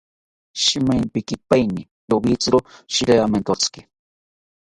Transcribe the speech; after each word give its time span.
Shimaempikipaeni 0.61 1.81
rowitziro 2.09 2.59
shiriamentotzi 2.93 3.79